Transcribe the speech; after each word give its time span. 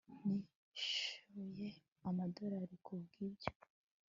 nishyuye 0.25 1.67
amadorari 2.09 2.75
kubwibyo 2.85 3.51